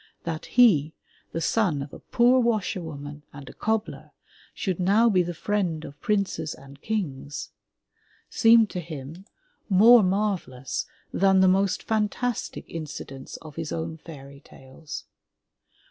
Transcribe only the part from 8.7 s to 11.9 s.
to him more marvelous 31 MY BOOK HOUSE than the most